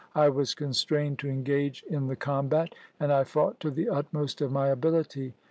I 0.15 0.29
was 0.29 0.55
constrained 0.55 1.19
to 1.19 1.29
engage 1.29 1.83
in 1.83 2.07
the 2.07 2.15
combat, 2.15 2.73
and 2.99 3.13
I 3.13 3.23
fought 3.23 3.59
to 3.59 3.69
the 3.69 3.87
utmost 3.87 4.41
of 4.41 4.51
my 4.51 4.69
ability. 4.69 5.35